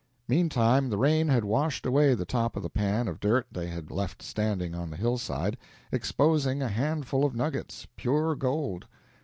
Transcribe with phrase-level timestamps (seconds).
[0.27, 3.91] Meantime the rain had washed away the top of the pan of dirt they had
[3.91, 5.57] left standing on the hillside,
[5.91, 8.85] exposing a handful of nuggets, pure gold.